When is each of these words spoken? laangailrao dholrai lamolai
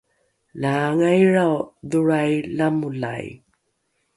laangailrao 0.61 1.57
dholrai 1.91 2.33
lamolai 2.57 3.25